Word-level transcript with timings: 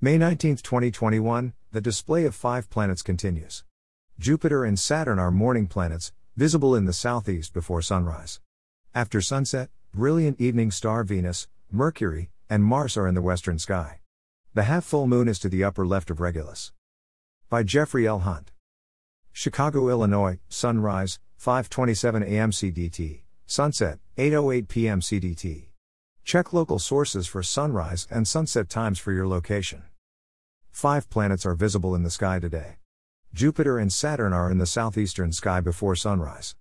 May 0.00 0.16
19, 0.16 0.58
2021, 0.58 1.54
the 1.72 1.80
display 1.80 2.24
of 2.24 2.32
five 2.32 2.70
planets 2.70 3.02
continues. 3.02 3.64
Jupiter 4.16 4.64
and 4.64 4.78
Saturn 4.78 5.18
are 5.18 5.32
morning 5.32 5.66
planets, 5.66 6.12
visible 6.36 6.76
in 6.76 6.84
the 6.84 6.92
southeast 6.92 7.52
before 7.52 7.82
sunrise. 7.82 8.38
After 8.94 9.20
sunset, 9.20 9.70
brilliant 9.92 10.40
evening 10.40 10.70
star 10.70 11.02
Venus, 11.02 11.48
Mercury, 11.72 12.30
and 12.48 12.62
Mars 12.62 12.96
are 12.96 13.08
in 13.08 13.16
the 13.16 13.20
western 13.20 13.58
sky. 13.58 13.98
The 14.54 14.62
half 14.62 14.84
full 14.84 15.08
moon 15.08 15.26
is 15.26 15.40
to 15.40 15.48
the 15.48 15.64
upper 15.64 15.84
left 15.84 16.10
of 16.10 16.20
Regulus. 16.20 16.70
By 17.48 17.64
Jeffrey 17.64 18.06
L. 18.06 18.20
Hunt. 18.20 18.52
Chicago, 19.32 19.88
Illinois, 19.88 20.38
sunrise, 20.48 21.18
5:27 21.44 22.22
a.m. 22.22 22.52
CDT, 22.52 23.22
sunset, 23.46 23.98
8:08 24.16 24.68
p.m. 24.68 25.00
CDT. 25.00 25.64
Check 26.22 26.52
local 26.52 26.78
sources 26.78 27.26
for 27.26 27.42
sunrise 27.42 28.06
and 28.10 28.28
sunset 28.28 28.68
times 28.68 29.00
for 29.00 29.12
your 29.12 29.26
location. 29.26 29.87
Five 30.78 31.10
planets 31.10 31.44
are 31.44 31.56
visible 31.56 31.96
in 31.96 32.04
the 32.04 32.08
sky 32.08 32.38
today. 32.38 32.76
Jupiter 33.34 33.78
and 33.80 33.92
Saturn 33.92 34.32
are 34.32 34.48
in 34.48 34.58
the 34.58 34.64
southeastern 34.64 35.32
sky 35.32 35.60
before 35.60 35.96
sunrise. 35.96 36.54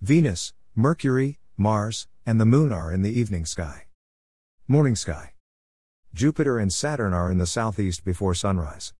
Venus, 0.00 0.54
Mercury, 0.74 1.38
Mars, 1.58 2.08
and 2.24 2.40
the 2.40 2.46
Moon 2.46 2.72
are 2.72 2.90
in 2.90 3.02
the 3.02 3.12
evening 3.12 3.44
sky. 3.44 3.84
Morning 4.66 4.96
sky. 4.96 5.34
Jupiter 6.14 6.58
and 6.58 6.72
Saturn 6.72 7.12
are 7.12 7.30
in 7.30 7.36
the 7.36 7.44
southeast 7.44 8.06
before 8.06 8.32
sunrise. 8.32 8.94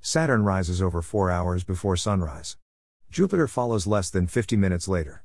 Saturn 0.00 0.42
rises 0.42 0.80
over 0.80 1.02
4 1.02 1.30
hours 1.30 1.62
before 1.62 1.94
sunrise. 1.94 2.56
Jupiter 3.10 3.46
follows 3.46 3.86
less 3.86 4.08
than 4.08 4.26
50 4.26 4.56
minutes 4.56 4.88
later. 4.88 5.22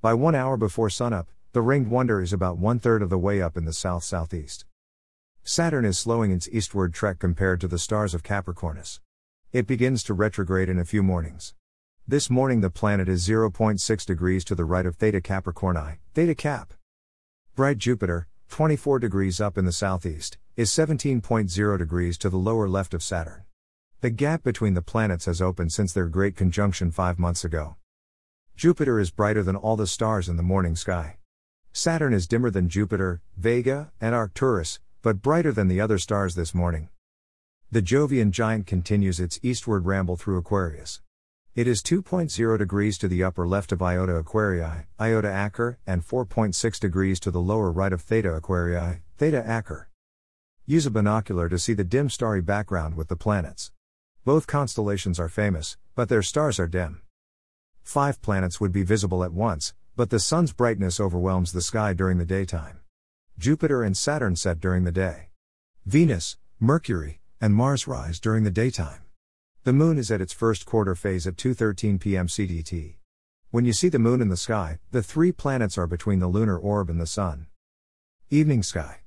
By 0.00 0.14
1 0.14 0.34
hour 0.34 0.56
before 0.56 0.88
sunup, 0.88 1.28
the 1.52 1.60
ringed 1.60 1.88
wonder 1.88 2.22
is 2.22 2.32
about 2.32 2.56
one 2.56 2.78
third 2.78 3.02
of 3.02 3.10
the 3.10 3.18
way 3.18 3.42
up 3.42 3.58
in 3.58 3.66
the 3.66 3.74
south 3.74 4.04
southeast. 4.04 4.64
Saturn 5.50 5.86
is 5.86 5.98
slowing 5.98 6.30
its 6.30 6.46
eastward 6.52 6.92
trek 6.92 7.18
compared 7.18 7.58
to 7.62 7.68
the 7.68 7.78
stars 7.78 8.12
of 8.12 8.22
Capricornus. 8.22 9.00
It 9.50 9.66
begins 9.66 10.02
to 10.02 10.12
retrograde 10.12 10.68
in 10.68 10.78
a 10.78 10.84
few 10.84 11.02
mornings. 11.02 11.54
This 12.06 12.28
morning 12.28 12.60
the 12.60 12.68
planet 12.68 13.08
is 13.08 13.26
0.6 13.26 14.04
degrees 14.04 14.44
to 14.44 14.54
the 14.54 14.66
right 14.66 14.84
of 14.84 14.96
Theta 14.96 15.22
Capricorni, 15.22 16.00
Theta 16.12 16.34
Cap. 16.34 16.74
Bright 17.54 17.78
Jupiter, 17.78 18.28
24 18.50 18.98
degrees 18.98 19.40
up 19.40 19.56
in 19.56 19.64
the 19.64 19.72
southeast, 19.72 20.36
is 20.54 20.70
17.0 20.70 21.78
degrees 21.78 22.18
to 22.18 22.28
the 22.28 22.36
lower 22.36 22.68
left 22.68 22.92
of 22.92 23.02
Saturn. 23.02 23.44
The 24.02 24.10
gap 24.10 24.42
between 24.42 24.74
the 24.74 24.82
planets 24.82 25.24
has 25.24 25.40
opened 25.40 25.72
since 25.72 25.94
their 25.94 26.08
great 26.08 26.36
conjunction 26.36 26.90
five 26.90 27.18
months 27.18 27.42
ago. 27.42 27.76
Jupiter 28.54 29.00
is 29.00 29.10
brighter 29.10 29.42
than 29.42 29.56
all 29.56 29.76
the 29.76 29.86
stars 29.86 30.28
in 30.28 30.36
the 30.36 30.42
morning 30.42 30.76
sky. 30.76 31.16
Saturn 31.72 32.12
is 32.12 32.26
dimmer 32.26 32.50
than 32.50 32.68
Jupiter, 32.68 33.22
Vega, 33.38 33.92
and 33.98 34.14
Arcturus, 34.14 34.78
but 35.08 35.22
brighter 35.22 35.52
than 35.52 35.68
the 35.68 35.80
other 35.80 35.96
stars 35.96 36.34
this 36.34 36.54
morning. 36.54 36.90
The 37.70 37.80
Jovian 37.80 38.30
giant 38.30 38.66
continues 38.66 39.18
its 39.18 39.40
eastward 39.42 39.86
ramble 39.86 40.18
through 40.18 40.36
Aquarius. 40.36 41.00
It 41.54 41.66
is 41.66 41.82
2.0 41.82 42.58
degrees 42.58 42.98
to 42.98 43.08
the 43.08 43.24
upper 43.24 43.48
left 43.48 43.72
of 43.72 43.80
Iota 43.80 44.22
Aquarii, 44.22 44.84
Iota 45.00 45.28
Acher, 45.28 45.78
and 45.86 46.06
4.6 46.06 46.78
degrees 46.78 47.18
to 47.20 47.30
the 47.30 47.40
lower 47.40 47.72
right 47.72 47.94
of 47.94 48.02
Theta 48.02 48.38
Aquarii, 48.38 49.00
Theta 49.16 49.42
Acher. 49.48 49.86
Use 50.66 50.84
a 50.84 50.90
binocular 50.90 51.48
to 51.48 51.58
see 51.58 51.72
the 51.72 51.84
dim 51.84 52.10
starry 52.10 52.42
background 52.42 52.94
with 52.94 53.08
the 53.08 53.16
planets. 53.16 53.72
Both 54.26 54.46
constellations 54.46 55.18
are 55.18 55.30
famous, 55.30 55.78
but 55.94 56.10
their 56.10 56.22
stars 56.22 56.60
are 56.60 56.68
dim. 56.68 57.00
Five 57.82 58.20
planets 58.20 58.60
would 58.60 58.72
be 58.72 58.82
visible 58.82 59.24
at 59.24 59.32
once, 59.32 59.72
but 59.96 60.10
the 60.10 60.20
sun's 60.20 60.52
brightness 60.52 61.00
overwhelms 61.00 61.52
the 61.52 61.62
sky 61.62 61.94
during 61.94 62.18
the 62.18 62.26
daytime. 62.26 62.80
Jupiter 63.38 63.84
and 63.84 63.96
Saturn 63.96 64.34
set 64.34 64.58
during 64.58 64.82
the 64.82 64.90
day. 64.90 65.28
Venus, 65.86 66.38
Mercury, 66.58 67.20
and 67.40 67.54
Mars 67.54 67.86
rise 67.86 68.18
during 68.18 68.42
the 68.42 68.50
daytime. 68.50 69.02
The 69.62 69.72
moon 69.72 69.96
is 69.96 70.10
at 70.10 70.20
its 70.20 70.32
first 70.32 70.66
quarter 70.66 70.96
phase 70.96 71.24
at 71.24 71.36
2:13 71.36 72.00
p.m. 72.00 72.26
CDT. 72.26 72.96
When 73.52 73.64
you 73.64 73.72
see 73.72 73.88
the 73.88 74.00
moon 74.00 74.20
in 74.20 74.28
the 74.28 74.36
sky, 74.36 74.80
the 74.90 75.04
three 75.04 75.30
planets 75.30 75.78
are 75.78 75.86
between 75.86 76.18
the 76.18 76.26
lunar 76.26 76.58
orb 76.58 76.90
and 76.90 77.00
the 77.00 77.06
sun. 77.06 77.46
Evening 78.28 78.64
sky. 78.64 79.02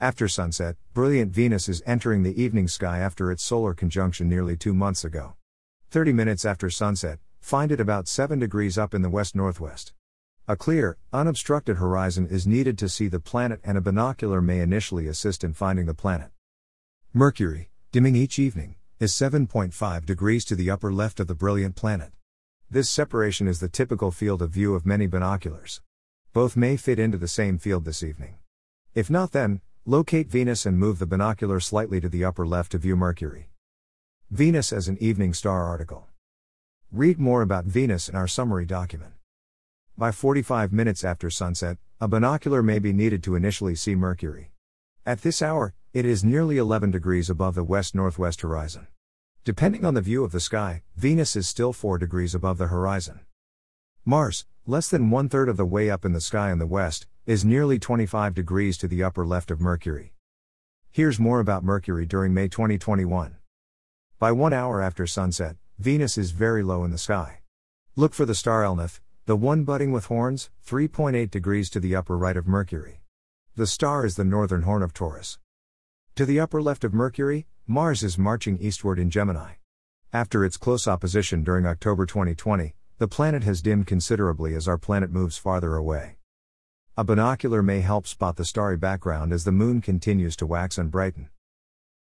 After 0.00 0.26
sunset, 0.26 0.74
brilliant 0.92 1.30
Venus 1.30 1.68
is 1.68 1.80
entering 1.86 2.24
the 2.24 2.42
evening 2.42 2.66
sky 2.66 2.98
after 2.98 3.30
its 3.30 3.44
solar 3.44 3.72
conjunction 3.72 4.28
nearly 4.28 4.56
2 4.56 4.74
months 4.74 5.04
ago. 5.04 5.34
30 5.92 6.12
minutes 6.12 6.44
after 6.44 6.70
sunset, 6.70 7.20
find 7.38 7.70
it 7.70 7.78
about 7.78 8.08
7 8.08 8.40
degrees 8.40 8.76
up 8.76 8.94
in 8.94 9.02
the 9.02 9.08
west 9.08 9.36
northwest. 9.36 9.92
A 10.46 10.56
clear, 10.56 10.98
unobstructed 11.10 11.78
horizon 11.78 12.26
is 12.26 12.46
needed 12.46 12.76
to 12.76 12.88
see 12.90 13.08
the 13.08 13.18
planet, 13.18 13.60
and 13.64 13.78
a 13.78 13.80
binocular 13.80 14.42
may 14.42 14.60
initially 14.60 15.06
assist 15.06 15.42
in 15.42 15.54
finding 15.54 15.86
the 15.86 15.94
planet. 15.94 16.28
Mercury, 17.14 17.70
dimming 17.92 18.14
each 18.14 18.38
evening, 18.38 18.76
is 19.00 19.14
7.5 19.14 20.04
degrees 20.04 20.44
to 20.44 20.54
the 20.54 20.68
upper 20.68 20.92
left 20.92 21.18
of 21.18 21.28
the 21.28 21.34
brilliant 21.34 21.76
planet. 21.76 22.12
This 22.70 22.90
separation 22.90 23.48
is 23.48 23.60
the 23.60 23.70
typical 23.70 24.10
field 24.10 24.42
of 24.42 24.50
view 24.50 24.74
of 24.74 24.84
many 24.84 25.06
binoculars. 25.06 25.80
Both 26.34 26.58
may 26.58 26.76
fit 26.76 26.98
into 26.98 27.16
the 27.16 27.26
same 27.26 27.56
field 27.56 27.86
this 27.86 28.02
evening. 28.02 28.36
If 28.94 29.08
not, 29.08 29.32
then, 29.32 29.62
locate 29.86 30.28
Venus 30.28 30.66
and 30.66 30.78
move 30.78 30.98
the 30.98 31.06
binocular 31.06 31.58
slightly 31.58 32.02
to 32.02 32.08
the 32.10 32.26
upper 32.26 32.46
left 32.46 32.72
to 32.72 32.78
view 32.78 32.96
Mercury. 32.96 33.48
Venus 34.30 34.74
as 34.74 34.88
an 34.88 34.98
evening 35.00 35.32
star 35.32 35.64
article. 35.64 36.06
Read 36.92 37.18
more 37.18 37.40
about 37.40 37.64
Venus 37.64 38.10
in 38.10 38.14
our 38.14 38.28
summary 38.28 38.66
document. 38.66 39.14
By 39.96 40.10
45 40.10 40.72
minutes 40.72 41.04
after 41.04 41.30
sunset, 41.30 41.78
a 42.00 42.08
binocular 42.08 42.64
may 42.64 42.80
be 42.80 42.92
needed 42.92 43.22
to 43.22 43.36
initially 43.36 43.76
see 43.76 43.94
Mercury. 43.94 44.50
At 45.06 45.22
this 45.22 45.40
hour, 45.40 45.72
it 45.92 46.04
is 46.04 46.24
nearly 46.24 46.56
11 46.56 46.90
degrees 46.90 47.30
above 47.30 47.54
the 47.54 47.62
west 47.62 47.94
northwest 47.94 48.40
horizon. 48.40 48.88
Depending 49.44 49.84
on 49.84 49.94
the 49.94 50.00
view 50.00 50.24
of 50.24 50.32
the 50.32 50.40
sky, 50.40 50.82
Venus 50.96 51.36
is 51.36 51.46
still 51.46 51.72
4 51.72 51.96
degrees 51.98 52.34
above 52.34 52.58
the 52.58 52.66
horizon. 52.66 53.20
Mars, 54.04 54.46
less 54.66 54.88
than 54.88 55.10
one 55.10 55.28
third 55.28 55.48
of 55.48 55.56
the 55.56 55.64
way 55.64 55.88
up 55.88 56.04
in 56.04 56.12
the 56.12 56.20
sky 56.20 56.50
in 56.50 56.58
the 56.58 56.66
west, 56.66 57.06
is 57.24 57.44
nearly 57.44 57.78
25 57.78 58.34
degrees 58.34 58.76
to 58.78 58.88
the 58.88 59.04
upper 59.04 59.24
left 59.24 59.52
of 59.52 59.60
Mercury. 59.60 60.12
Here's 60.90 61.20
more 61.20 61.38
about 61.38 61.62
Mercury 61.62 62.04
during 62.04 62.34
May 62.34 62.48
2021. 62.48 63.36
By 64.18 64.32
one 64.32 64.52
hour 64.52 64.82
after 64.82 65.06
sunset, 65.06 65.54
Venus 65.78 66.18
is 66.18 66.32
very 66.32 66.64
low 66.64 66.82
in 66.82 66.90
the 66.90 66.98
sky. 66.98 67.42
Look 67.94 68.12
for 68.12 68.26
the 68.26 68.34
star 68.34 68.64
Elnath, 68.64 68.98
the 69.26 69.36
one 69.36 69.64
budding 69.64 69.90
with 69.90 70.04
horns, 70.06 70.50
3.8 70.66 71.30
degrees 71.30 71.70
to 71.70 71.80
the 71.80 71.96
upper 71.96 72.18
right 72.18 72.36
of 72.36 72.46
Mercury. 72.46 73.00
The 73.56 73.66
star 73.66 74.04
is 74.04 74.16
the 74.16 74.24
northern 74.24 74.62
horn 74.62 74.82
of 74.82 74.92
Taurus. 74.92 75.38
To 76.16 76.26
the 76.26 76.38
upper 76.38 76.60
left 76.60 76.84
of 76.84 76.92
Mercury, 76.92 77.46
Mars 77.66 78.02
is 78.02 78.18
marching 78.18 78.58
eastward 78.58 78.98
in 78.98 79.08
Gemini. 79.08 79.54
After 80.12 80.44
its 80.44 80.58
close 80.58 80.86
opposition 80.86 81.42
during 81.42 81.64
October 81.64 82.04
2020, 82.04 82.74
the 82.98 83.08
planet 83.08 83.44
has 83.44 83.62
dimmed 83.62 83.86
considerably 83.86 84.54
as 84.54 84.68
our 84.68 84.76
planet 84.76 85.10
moves 85.10 85.38
farther 85.38 85.74
away. 85.74 86.18
A 86.98 87.02
binocular 87.02 87.62
may 87.62 87.80
help 87.80 88.06
spot 88.06 88.36
the 88.36 88.44
starry 88.44 88.76
background 88.76 89.32
as 89.32 89.44
the 89.44 89.52
moon 89.52 89.80
continues 89.80 90.36
to 90.36 90.46
wax 90.46 90.76
and 90.76 90.90
brighten. 90.90 91.30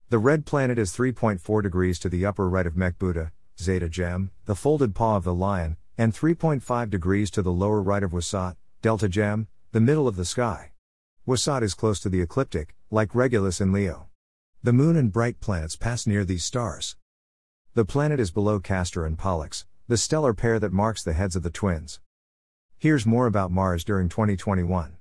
The 0.10 0.20
red 0.20 0.46
planet 0.46 0.78
is 0.78 0.92
3.4 0.92 1.64
degrees 1.64 2.00
to 2.00 2.10
the 2.10 2.26
upper 2.26 2.50
right 2.50 2.68
of 2.68 2.74
Mekbuda, 2.74 3.32
Zeta 3.58 3.88
Gem, 3.88 4.32
the 4.44 4.56
folded 4.56 4.94
paw 4.94 5.16
of 5.16 5.24
the 5.24 5.34
lion, 5.34 5.78
and 5.98 6.14
3.5 6.14 6.90
degrees 6.90 7.30
to 7.32 7.42
the 7.42 7.52
lower 7.52 7.82
right 7.82 8.04
of 8.04 8.12
Wasat, 8.12 8.56
Delta 8.82 9.08
Gem, 9.08 9.48
the 9.72 9.82
middle 9.82 10.08
of 10.08 10.16
the 10.16 10.26
sky. 10.26 10.72
Wasat 11.28 11.62
is 11.62 11.74
close 11.74 12.00
to 12.00 12.10
the 12.10 12.22
ecliptic, 12.22 12.76
like 12.90 13.16
Regulus 13.16 13.62
in 13.62 13.72
Leo. 13.72 14.08
The 14.62 14.74
moon 14.74 14.96
and 14.96 15.12
bright 15.12 15.40
planets 15.40 15.76
pass 15.76 16.08
near 16.08 16.26
these 16.26 16.44
stars. 16.44 16.96
The 17.74 17.86
planet 17.86 18.20
is 18.20 18.32
below 18.32 18.60
Castor 18.60 19.06
and 19.06 19.18
Pollux, 19.18 19.66
the 19.88 19.98
stellar 19.98 20.34
pair 20.34 20.60
that 20.60 20.72
marks 20.72 21.04
the 21.04 21.14
heads 21.14 21.36
of 21.36 21.44
the 21.44 21.50
twins. 21.50 22.00
Here's 22.78 23.06
more 23.06 23.28
about 23.28 23.52
Mars 23.52 23.84
during 23.84 24.10
2021. 24.10 24.98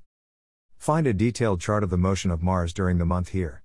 Find 0.78 1.06
a 1.06 1.12
detailed 1.12 1.60
chart 1.60 1.82
of 1.82 1.90
the 1.90 1.96
motion 1.96 2.30
of 2.30 2.42
Mars 2.42 2.72
during 2.72 2.98
the 2.98 3.06
month 3.06 3.30
here. 3.30 3.61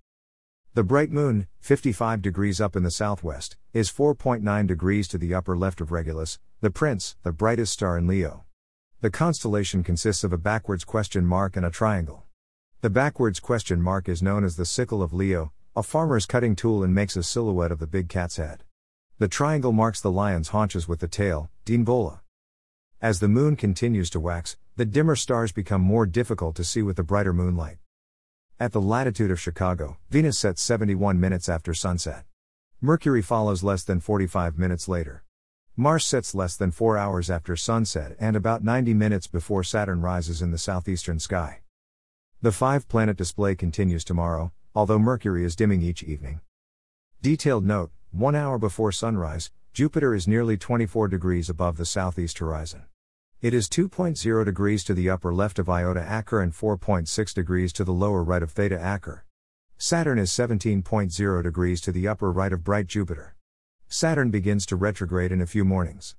The 0.78 0.84
bright 0.84 1.10
moon, 1.10 1.48
55 1.60 2.22
degrees 2.22 2.62
up 2.62 2.76
in 2.76 2.84
the 2.84 2.92
southwest, 2.92 3.58
is 3.74 3.90
4.9 3.90 4.68
degrees 4.68 5.08
to 5.08 5.18
the 5.18 5.34
upper 5.34 5.58
left 5.58 5.82
of 5.82 5.92
Regulus, 5.92 6.38
the 6.62 6.70
Prince, 6.70 7.16
the 7.24 7.32
brightest 7.32 7.74
star 7.74 7.98
in 7.98 8.06
Leo. 8.06 8.46
The 9.02 9.10
constellation 9.10 9.84
consists 9.84 10.24
of 10.24 10.32
a 10.32 10.38
backwards 10.38 10.84
question 10.84 11.26
mark 11.26 11.58
and 11.58 11.66
a 11.66 11.72
triangle. 11.72 12.26
The 12.82 12.92
backwards 12.92 13.40
question 13.40 13.82
mark 13.82 14.08
is 14.08 14.22
known 14.22 14.44
as 14.44 14.56
the 14.56 14.68
sickle 14.68 15.02
of 15.02 15.14
Leo, 15.14 15.52
a 15.76 15.82
farmer's 15.82 16.28
cutting 16.28 16.56
tool 16.56 16.84
and 16.84 16.94
makes 16.94 17.18
a 17.18 17.24
silhouette 17.24 17.72
of 17.72 17.80
the 17.80 17.88
big 17.88 18.08
cat's 18.08 18.38
head. 18.38 18.64
The 19.18 19.28
triangle 19.28 19.72
marks 19.72 20.00
the 20.00 20.12
lion's 20.12 20.50
haunches 20.50 20.88
with 20.88 21.00
the 21.00 21.08
tail, 21.08 21.50
Denebola. 21.66 22.20
As 23.02 23.20
the 23.20 23.28
moon 23.28 23.56
continues 23.56 24.12
to 24.12 24.20
wax, 24.20 24.58
the 24.76 24.86
dimmer 24.86 25.16
stars 25.16 25.52
become 25.52 25.82
more 25.82 26.06
difficult 26.06 26.56
to 26.58 26.64
see 26.64 26.84
with 26.84 26.98
the 26.98 27.04
brighter 27.04 27.34
moonlight. 27.34 27.78
At 28.60 28.72
the 28.72 28.82
latitude 28.82 29.30
of 29.30 29.40
Chicago, 29.40 29.98
Venus 30.10 30.40
sets 30.40 30.64
71 30.64 31.20
minutes 31.20 31.48
after 31.48 31.76
sunset. 31.76 32.26
Mercury 32.82 33.22
follows 33.22 33.62
less 33.62 33.84
than 33.84 34.00
45 34.00 34.58
minutes 34.58 34.88
later. 34.88 35.24
Mars 35.76 36.04
sets 36.04 36.34
less 36.34 36.56
than 36.56 36.72
4 36.72 36.98
hours 36.98 37.30
after 37.30 37.56
sunset 37.56 38.16
and 38.20 38.36
about 38.36 38.64
90 38.64 38.96
minutes 38.96 39.28
before 39.28 39.64
Saturn 39.64 40.02
rises 40.02 40.42
in 40.42 40.50
the 40.50 40.58
southeastern 40.58 41.20
sky. 41.20 41.60
The 42.42 42.52
five 42.52 42.88
planet 42.88 43.16
display 43.16 43.54
continues 43.54 44.04
tomorrow, 44.04 44.52
although 44.74 44.98
Mercury 44.98 45.46
is 45.46 45.56
dimming 45.56 45.84
each 45.84 46.02
evening. 46.02 46.42
Detailed 47.22 47.64
note 47.64 47.92
1 48.10 48.34
hour 48.34 48.58
before 48.58 48.92
sunrise, 48.92 49.52
Jupiter 49.72 50.16
is 50.16 50.28
nearly 50.28 50.58
24 50.58 51.10
degrees 51.10 51.48
above 51.48 51.78
the 51.78 51.86
southeast 51.86 52.40
horizon. 52.40 52.86
It 53.40 53.54
is 53.54 53.70
2.0 53.70 54.46
degrees 54.46 54.84
to 54.86 54.96
the 54.96 55.12
upper 55.12 55.32
left 55.32 55.60
of 55.60 55.70
Iota 55.70 56.00
Acher 56.00 56.42
and 56.42 56.52
4.6 56.52 57.36
degrees 57.36 57.72
to 57.74 57.84
the 57.84 57.94
lower 57.94 58.24
right 58.24 58.42
of 58.42 58.50
Theta 58.50 58.78
Acher. 58.78 59.22
Saturn 59.78 60.18
is 60.18 60.32
17.0 60.32 61.44
degrees 61.44 61.80
to 61.82 61.92
the 61.92 62.08
upper 62.08 62.32
right 62.32 62.52
of 62.52 62.64
bright 62.64 62.88
Jupiter. 62.88 63.36
Saturn 63.88 64.32
begins 64.32 64.66
to 64.66 64.76
retrograde 64.76 65.32
in 65.32 65.40
a 65.40 65.46
few 65.46 65.64
mornings. 65.64 66.16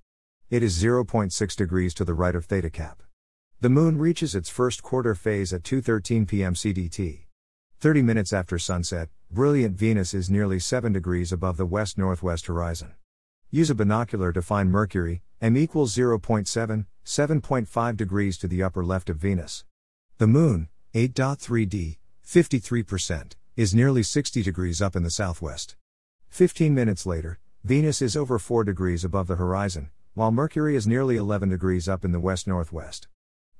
It 0.48 0.62
is 0.62 0.80
0.6 0.80 1.56
degrees 1.56 1.92
to 1.94 2.04
the 2.04 2.14
right 2.14 2.36
of 2.36 2.44
Theta 2.44 2.70
Cap. 2.70 3.02
The 3.60 3.68
moon 3.68 3.98
reaches 3.98 4.36
its 4.36 4.48
first 4.48 4.84
quarter 4.84 5.16
phase 5.16 5.52
at 5.52 5.64
2:13 5.64 6.28
p.m. 6.28 6.54
CDT. 6.54 7.24
30 7.80 8.02
minutes 8.02 8.32
after 8.32 8.60
sunset, 8.60 9.08
brilliant 9.28 9.76
Venus 9.76 10.14
is 10.14 10.30
nearly 10.30 10.60
7 10.60 10.92
degrees 10.92 11.32
above 11.32 11.56
the 11.56 11.66
west-northwest 11.66 12.46
horizon. 12.46 12.94
Use 13.50 13.70
a 13.70 13.74
binocular 13.74 14.30
to 14.30 14.42
find 14.42 14.70
Mercury, 14.70 15.22
m 15.40 15.56
equals 15.56 15.96
0.7, 15.96 16.84
7.5 17.02 17.96
degrees 17.96 18.36
to 18.36 18.46
the 18.46 18.62
upper 18.62 18.84
left 18.84 19.08
of 19.08 19.16
Venus. 19.16 19.64
The 20.18 20.26
moon, 20.26 20.68
8.3d, 20.92 21.96
53%, 22.26 23.32
is 23.56 23.74
nearly 23.74 24.02
60 24.02 24.42
degrees 24.42 24.82
up 24.82 24.94
in 24.94 25.02
the 25.02 25.10
southwest. 25.10 25.76
15 26.28 26.74
minutes 26.74 27.06
later, 27.06 27.38
Venus 27.64 28.02
is 28.02 28.18
over 28.18 28.38
4 28.38 28.64
degrees 28.64 29.02
above 29.02 29.28
the 29.28 29.36
horizon, 29.36 29.88
while 30.12 30.30
Mercury 30.30 30.76
is 30.76 30.86
nearly 30.86 31.16
11 31.16 31.48
degrees 31.48 31.88
up 31.88 32.04
in 32.04 32.12
the 32.12 32.20
west 32.20 32.46
northwest. 32.46 33.08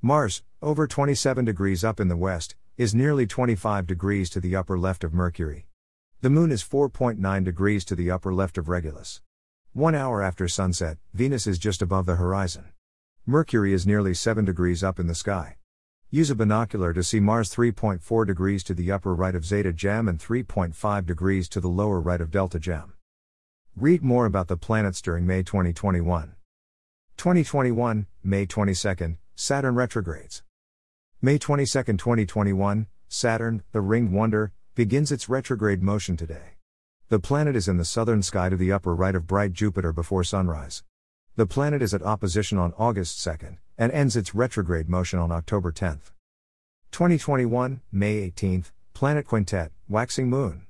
Mars, 0.02 0.42
over 0.60 0.86
27 0.86 1.46
degrees 1.46 1.82
up 1.82 1.98
in 1.98 2.08
the 2.08 2.16
west, 2.16 2.56
is 2.76 2.94
nearly 2.94 3.26
25 3.26 3.86
degrees 3.86 4.28
to 4.28 4.38
the 4.38 4.54
upper 4.54 4.78
left 4.78 5.02
of 5.02 5.14
Mercury. 5.14 5.66
The 6.20 6.28
Moon 6.28 6.52
is 6.52 6.62
4.9 6.62 7.42
degrees 7.42 7.86
to 7.86 7.94
the 7.94 8.10
upper 8.10 8.34
left 8.34 8.58
of 8.58 8.68
Regulus. 8.68 9.22
One 9.78 9.94
hour 9.94 10.24
after 10.24 10.48
sunset, 10.48 10.98
Venus 11.14 11.46
is 11.46 11.56
just 11.56 11.82
above 11.82 12.04
the 12.04 12.16
horizon. 12.16 12.72
Mercury 13.24 13.72
is 13.72 13.86
nearly 13.86 14.12
7 14.12 14.44
degrees 14.44 14.82
up 14.82 14.98
in 14.98 15.06
the 15.06 15.14
sky. 15.14 15.54
Use 16.10 16.30
a 16.30 16.34
binocular 16.34 16.92
to 16.92 17.04
see 17.04 17.20
Mars 17.20 17.54
3.4 17.54 18.26
degrees 18.26 18.64
to 18.64 18.74
the 18.74 18.90
upper 18.90 19.14
right 19.14 19.36
of 19.36 19.44
Zeta 19.44 19.72
Gem 19.72 20.08
and 20.08 20.18
3.5 20.18 21.06
degrees 21.06 21.48
to 21.50 21.60
the 21.60 21.68
lower 21.68 22.00
right 22.00 22.20
of 22.20 22.32
Delta 22.32 22.58
Gem. 22.58 22.94
Read 23.76 24.02
more 24.02 24.26
about 24.26 24.48
the 24.48 24.56
planets 24.56 25.00
during 25.00 25.24
May 25.24 25.44
2021. 25.44 26.34
2021, 27.16 28.08
May 28.24 28.46
22, 28.46 29.16
Saturn 29.36 29.76
retrogrades. 29.76 30.42
May 31.22 31.38
22, 31.38 31.84
2021, 31.84 32.88
Saturn, 33.06 33.62
the 33.70 33.80
ringed 33.80 34.10
wonder, 34.10 34.50
begins 34.74 35.12
its 35.12 35.28
retrograde 35.28 35.84
motion 35.84 36.16
today. 36.16 36.57
The 37.10 37.18
planet 37.18 37.56
is 37.56 37.68
in 37.68 37.78
the 37.78 37.86
southern 37.86 38.22
sky 38.22 38.50
to 38.50 38.56
the 38.56 38.70
upper 38.70 38.94
right 38.94 39.14
of 39.14 39.26
bright 39.26 39.54
Jupiter 39.54 39.94
before 39.94 40.24
sunrise. 40.24 40.82
The 41.36 41.46
planet 41.46 41.80
is 41.80 41.94
at 41.94 42.02
opposition 42.02 42.58
on 42.58 42.74
August 42.76 43.16
2nd 43.26 43.56
and 43.78 43.90
ends 43.92 44.14
its 44.14 44.34
retrograde 44.34 44.90
motion 44.90 45.18
on 45.18 45.32
October 45.32 45.72
10. 45.72 46.02
2021, 46.92 47.80
May 47.90 48.30
18th, 48.30 48.72
Planet 48.92 49.26
Quintet, 49.26 49.72
Waxing 49.88 50.28
Moon. 50.28 50.66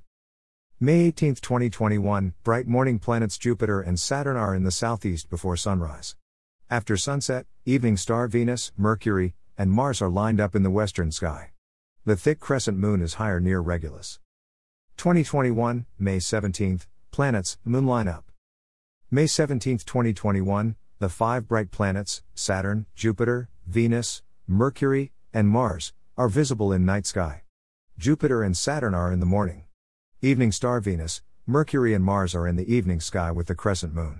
May 0.79 1.07
18, 1.07 1.35
2021, 1.35 2.33
bright 2.45 2.67
morning 2.67 2.99
planets 2.99 3.37
Jupiter 3.37 3.81
and 3.81 3.99
Saturn 3.99 4.37
are 4.37 4.55
in 4.55 4.63
the 4.63 4.71
southeast 4.71 5.29
before 5.29 5.57
sunrise. 5.57 6.15
After 6.69 6.95
sunset, 6.95 7.47
evening 7.65 7.97
star 7.97 8.29
Venus, 8.29 8.71
Mercury, 8.77 9.35
and 9.57 9.73
Mars 9.73 10.01
are 10.01 10.07
lined 10.07 10.39
up 10.39 10.55
in 10.55 10.63
the 10.63 10.71
western 10.71 11.11
sky. 11.11 11.51
The 12.05 12.15
thick 12.15 12.39
crescent 12.39 12.77
moon 12.77 13.01
is 13.01 13.15
higher 13.15 13.41
near 13.41 13.59
Regulus. 13.59 14.21
2021, 14.99 15.85
May 15.97 16.17
17th, 16.17 16.85
planets, 17.09 17.57
moon 17.63 17.85
lineup. 17.85 18.23
May 19.09 19.27
17, 19.27 19.77
2021, 19.77 20.75
the 20.99 21.07
five 21.07 21.47
bright 21.47 21.71
planets, 21.71 22.21
Saturn, 22.35 22.85
Jupiter, 22.95 23.47
Venus, 23.65 24.23
Mercury, 24.45 25.13
and 25.33 25.47
Mars, 25.47 25.93
are 26.17 26.27
visible 26.27 26.73
in 26.73 26.85
night 26.85 27.05
sky. 27.05 27.43
Jupiter 27.97 28.43
and 28.43 28.57
Saturn 28.57 28.93
are 28.93 29.09
in 29.09 29.21
the 29.21 29.25
morning. 29.25 29.63
Evening 30.21 30.51
star 30.51 30.81
Venus, 30.81 31.21
Mercury, 31.47 31.93
and 31.93 32.03
Mars 32.03 32.35
are 32.35 32.45
in 32.45 32.57
the 32.57 32.69
evening 32.69 32.99
sky 32.99 33.31
with 33.31 33.47
the 33.47 33.55
crescent 33.55 33.95
moon. 33.95 34.19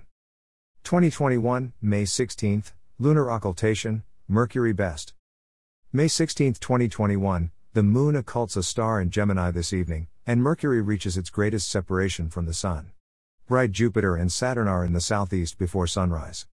2021, 0.84 1.74
May 1.82 2.04
16th, 2.04 2.72
lunar 2.98 3.30
occultation, 3.30 4.02
Mercury 4.26 4.72
best. 4.72 5.12
May 5.92 6.08
16, 6.08 6.54
2021, 6.54 7.50
the 7.74 7.82
moon 7.82 8.14
occults 8.14 8.56
a 8.56 8.62
star 8.62 8.98
in 8.98 9.10
Gemini 9.10 9.50
this 9.50 9.74
evening, 9.74 10.06
and 10.26 10.42
Mercury 10.42 10.80
reaches 10.80 11.16
its 11.16 11.30
greatest 11.30 11.68
separation 11.68 12.28
from 12.28 12.46
the 12.46 12.54
Sun. 12.54 12.92
Bright 13.46 13.72
Jupiter 13.72 14.16
and 14.16 14.30
Saturn 14.30 14.68
are 14.68 14.84
in 14.84 14.92
the 14.92 15.00
southeast 15.00 15.58
before 15.58 15.86
sunrise. 15.86 16.46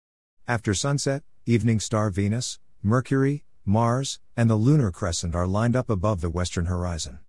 After 0.48 0.74
sunset, 0.74 1.24
evening 1.46 1.80
star 1.80 2.10
Venus, 2.10 2.60
Mercury, 2.82 3.44
Mars, 3.66 4.20
and 4.36 4.50
the 4.50 4.56
lunar 4.56 4.92
crescent 4.92 5.36
are 5.36 5.48
lined 5.48 5.76
up 5.76 5.90
above 5.90 6.22
the 6.22 6.30
western 6.30 6.66
horizon. 6.66 7.20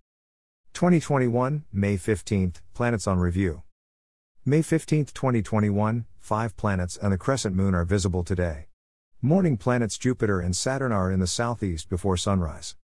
2021, 0.73 1.65
May 1.71 1.97
15th, 1.97 2.61
Planets 2.73 3.07
on 3.07 3.19
Review. 3.19 3.63
May 4.45 4.61
15, 4.61 5.05
2021, 5.05 6.05
five 6.19 6.55
planets 6.57 6.97
and 6.97 7.11
the 7.11 7.17
crescent 7.17 7.55
moon 7.55 7.73
are 7.73 7.85
visible 7.85 8.23
today. 8.23 8.67
Morning 9.21 9.57
planets 9.57 9.97
Jupiter 9.97 10.39
and 10.39 10.55
Saturn 10.55 10.91
are 10.91 11.11
in 11.11 11.19
the 11.19 11.27
southeast 11.27 11.89
before 11.89 12.17
sunrise. 12.17 12.75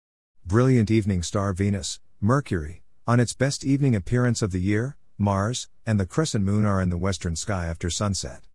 Brilliant 0.45 0.91
evening 0.91 1.23
star 1.23 1.53
Venus, 1.53 2.00
Mercury, 2.21 2.84
on 3.06 3.21
its 3.21 3.35
best 3.35 3.65
evening 3.65 3.95
appearance 3.95 4.41
of 4.41 4.51
the 4.51 4.61
year, 4.61 4.97
Mars, 5.19 5.69
and 5.85 6.01
the 6.01 6.06
crescent 6.06 6.45
moon 6.45 6.65
are 6.65 6.81
in 6.81 6.89
the 6.89 6.97
western 6.97 7.37
sky 7.37 7.67
after 7.67 7.91
sunset. 7.91 8.45